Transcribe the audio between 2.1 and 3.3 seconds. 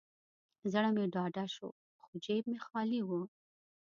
جیب مې خالي و.